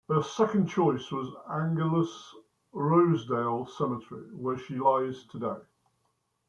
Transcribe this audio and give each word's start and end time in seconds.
Her 0.09 0.23
second 0.23 0.65
choice 0.65 1.11
was 1.11 1.31
Angelus-Rosedale 1.51 3.67
Cemetery, 3.67 4.31
where 4.33 4.57
she 4.57 4.79
lies 4.79 5.25
today. 5.27 5.59